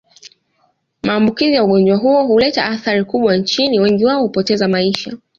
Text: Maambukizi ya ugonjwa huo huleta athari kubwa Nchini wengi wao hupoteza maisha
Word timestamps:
Maambukizi 1.03 1.53
ya 1.55 1.63
ugonjwa 1.63 1.97
huo 1.97 2.23
huleta 2.27 2.65
athari 2.65 3.03
kubwa 3.05 3.37
Nchini 3.37 3.79
wengi 3.79 4.05
wao 4.05 4.21
hupoteza 4.21 4.67
maisha 4.67 5.17